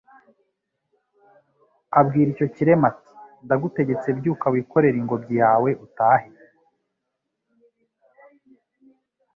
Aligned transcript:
Abwira 1.99 2.27
icyo 2.33 2.47
kirema 2.55 2.85
ati: 2.91 3.07
«Ndagutegetse, 3.45 4.07
byuka 4.17 4.45
wikorere 4.53 4.97
ingobyi 4.99 5.35
yawe 5.43 5.69
utahe.» 5.85 6.29